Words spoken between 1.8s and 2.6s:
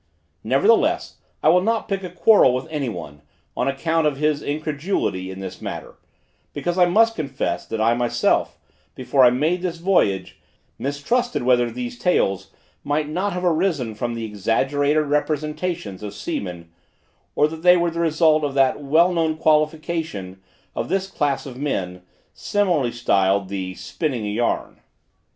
pick a quarrel